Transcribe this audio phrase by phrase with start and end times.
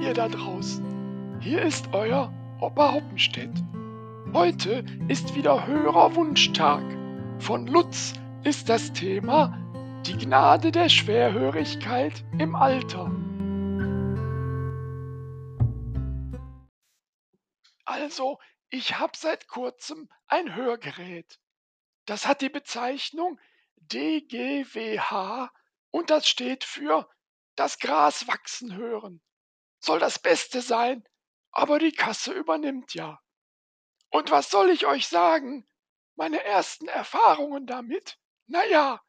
[0.00, 1.38] ihr da draußen.
[1.40, 3.52] Hier ist euer Opa Hoppenstedt.
[4.32, 6.82] Heute ist wieder Hörerwunschtag.
[7.38, 9.56] Von Lutz ist das Thema
[10.06, 13.10] die Gnade der Schwerhörigkeit im Alter.
[17.84, 18.38] Also,
[18.70, 21.38] ich habe seit kurzem ein Hörgerät.
[22.06, 23.38] Das hat die Bezeichnung
[23.76, 25.50] DGWH
[25.90, 27.06] und das steht für
[27.56, 29.20] das Gras wachsen hören.
[29.80, 31.06] Soll das Beste sein,
[31.50, 33.20] aber die Kasse übernimmt ja.
[34.10, 35.66] Und was soll ich euch sagen?
[36.14, 39.02] Meine ersten Erfahrungen damit, naja,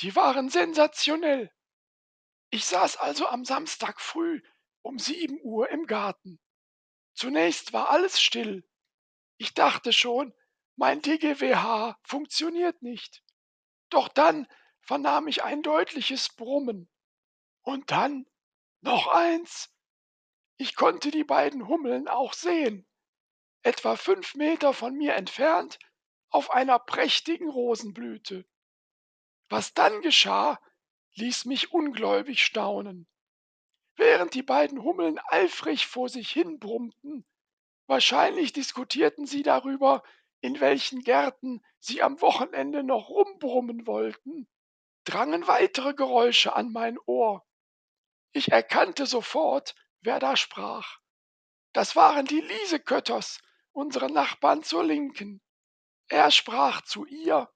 [0.00, 1.52] die waren sensationell.
[2.50, 4.40] Ich saß also am Samstag früh
[4.82, 6.40] um sieben Uhr im Garten.
[7.14, 8.68] Zunächst war alles still.
[9.36, 10.34] Ich dachte schon,
[10.76, 13.22] mein DGWH funktioniert nicht.
[13.88, 14.46] Doch dann
[14.80, 16.90] vernahm ich ein deutliches Brummen.
[17.62, 18.26] Und dann
[18.80, 19.73] noch eins.
[20.56, 22.86] Ich konnte die beiden Hummeln auch sehen.
[23.62, 25.78] Etwa fünf Meter von mir entfernt
[26.30, 28.46] auf einer prächtigen Rosenblüte.
[29.48, 30.60] Was dann geschah,
[31.14, 33.08] ließ mich ungläubig staunen.
[33.96, 37.24] Während die beiden Hummeln eifrig vor sich hin brummten,
[37.86, 40.02] wahrscheinlich diskutierten sie darüber,
[40.40, 44.48] in welchen Gärten sie am Wochenende noch rumbrummen wollten,
[45.04, 47.46] drangen weitere Geräusche an mein Ohr.
[48.32, 49.74] Ich erkannte sofort,
[50.04, 50.98] wer da sprach.
[51.72, 53.40] Das waren die Liesekötters,
[53.72, 55.40] unsere Nachbarn zur Linken.
[56.08, 57.50] Er sprach zu ihr.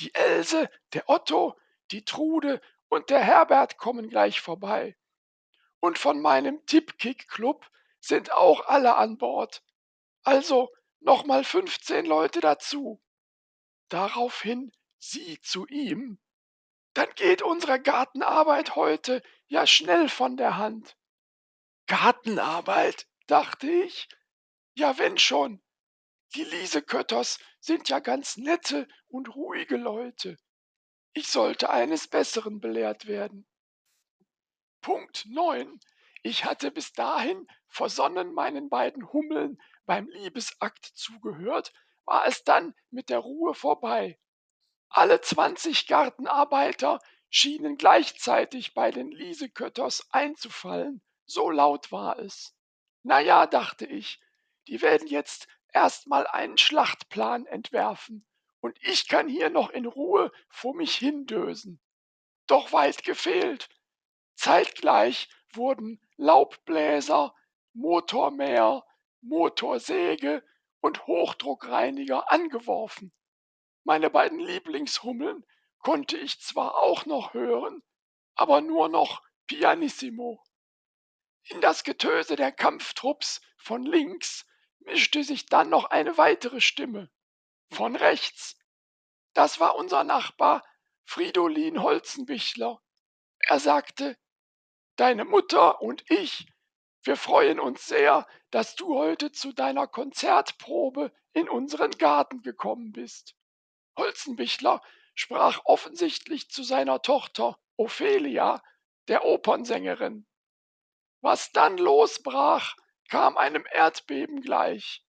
[0.00, 1.56] Die Else, der Otto,
[1.90, 4.96] die Trude und der Herbert kommen gleich vorbei.
[5.80, 9.62] Und von meinem Tippkick-Club sind auch alle an Bord.
[10.24, 13.00] Also nochmal 15 Leute dazu.
[13.88, 16.18] Daraufhin sie zu ihm.
[16.94, 20.96] Dann geht unsere Gartenarbeit heute ja schnell von der Hand.
[21.88, 24.08] Gartenarbeit, dachte ich.
[24.74, 25.62] Ja, wenn schon.
[26.34, 30.36] Die Liesekötters sind ja ganz nette und ruhige Leute.
[31.14, 33.48] Ich sollte eines Besseren belehrt werden.
[34.82, 35.80] Punkt 9.
[36.22, 41.72] Ich hatte bis dahin versonnen meinen beiden Hummeln beim Liebesakt zugehört,
[42.04, 44.20] war es dann mit der Ruhe vorbei.
[44.90, 47.00] Alle zwanzig Gartenarbeiter
[47.30, 52.56] schienen gleichzeitig bei den Liesekötters einzufallen, so laut war es.
[53.02, 54.20] Na ja, dachte ich,
[54.66, 58.26] die werden jetzt erst mal einen Schlachtplan entwerfen,
[58.60, 61.80] und ich kann hier noch in Ruhe vor mich hindösen.
[62.46, 63.68] Doch weit gefehlt.
[64.34, 67.34] Zeitgleich wurden Laubbläser,
[67.72, 68.84] Motormäher,
[69.20, 70.42] Motorsäge
[70.80, 73.12] und Hochdruckreiniger angeworfen.
[73.84, 75.44] Meine beiden Lieblingshummeln
[75.78, 77.82] konnte ich zwar auch noch hören,
[78.34, 80.42] aber nur noch pianissimo.
[81.48, 84.46] In das Getöse der Kampftrupps von links
[84.80, 87.10] mischte sich dann noch eine weitere Stimme
[87.70, 88.56] von rechts.
[89.34, 90.64] Das war unser Nachbar
[91.04, 92.82] Fridolin Holzenbichler.
[93.40, 94.18] Er sagte,
[94.96, 96.46] Deine Mutter und ich
[97.08, 103.34] wir freuen uns sehr, dass du heute zu deiner Konzertprobe in unseren Garten gekommen bist.
[103.96, 104.82] Holzenbichler
[105.14, 108.62] sprach offensichtlich zu seiner Tochter Ophelia,
[109.08, 110.26] der Opernsängerin.
[111.20, 112.76] Was dann losbrach,
[113.08, 115.04] kam einem Erdbeben gleich.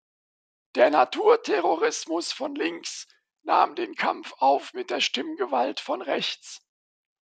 [0.76, 3.08] Der Naturterrorismus von links
[3.44, 6.66] nahm den Kampf auf mit der Stimmgewalt von rechts.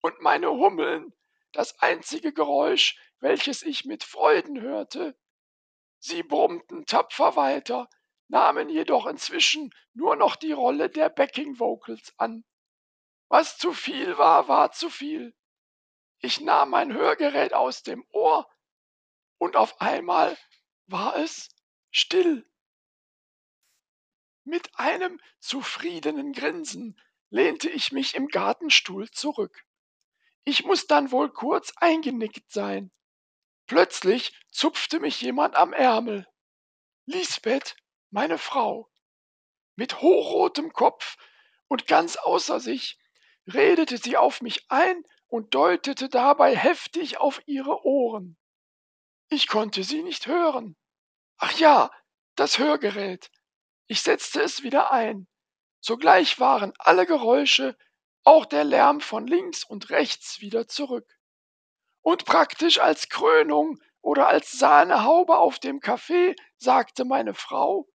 [0.02, 1.14] Und meine Hummeln,
[1.52, 5.18] das einzige Geräusch, welches ich mit Freuden hörte.
[6.00, 7.88] Sie brummten tapfer weiter,
[8.28, 12.44] nahmen jedoch inzwischen nur noch die Rolle der Backing Vocals an.
[13.28, 15.36] Was zu viel war, war zu viel.
[16.20, 18.48] Ich nahm mein Hörgerät aus dem Ohr
[19.42, 20.38] und auf einmal
[20.86, 21.50] war es
[21.90, 22.48] still.
[24.44, 29.66] Mit einem zufriedenen Grinsen lehnte ich mich im Gartenstuhl zurück.
[30.44, 32.92] Ich muss dann wohl kurz eingenickt sein.
[33.66, 36.28] Plötzlich zupfte mich jemand am Ärmel.
[37.06, 37.76] Lisbeth,
[38.12, 38.92] meine Frau.
[39.76, 41.18] Mit hochrotem Kopf
[41.68, 43.00] und ganz außer sich
[43.52, 48.38] redete sie auf mich ein und deutete dabei heftig auf ihre Ohren.
[49.34, 50.76] Ich konnte sie nicht hören.
[51.38, 51.90] Ach ja,
[52.36, 53.32] das Hörgerät.
[53.88, 55.26] Ich setzte es wieder ein.
[55.80, 57.78] Sogleich waren alle Geräusche,
[58.26, 61.08] auch der Lärm von links und rechts wieder zurück.
[62.02, 67.88] Und praktisch als Krönung oder als Sahnehaube auf dem Kaffee sagte meine Frau,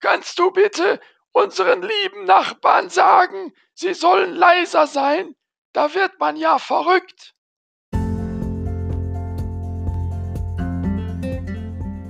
[0.00, 1.00] Kannst du bitte
[1.32, 5.34] unseren lieben Nachbarn sagen, sie sollen leiser sein?
[5.72, 7.34] Da wird man ja verrückt.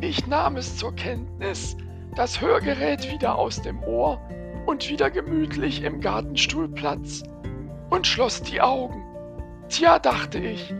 [0.08, 1.76] Ich nahm es zur Kenntnis,
[2.16, 4.18] das Hörgerät wieder aus dem Ohr
[4.64, 7.22] und wieder gemütlich im Gartenstuhl Platz
[7.90, 9.04] und schloss die Augen.
[9.68, 10.74] Tja, dachte ich,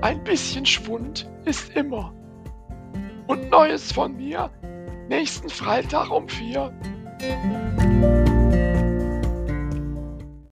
[0.00, 2.14] ein bisschen Schwund ist immer.
[3.26, 4.48] Und Neues von mir
[5.10, 6.72] nächsten Freitag um vier.